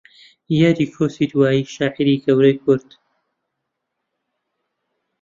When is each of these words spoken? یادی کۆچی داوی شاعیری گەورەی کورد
یادی 0.59 0.85
کۆچی 0.93 1.25
داوی 1.31 1.59
شاعیری 1.75 2.21
گەورەی 2.23 2.55
کورد 2.63 2.87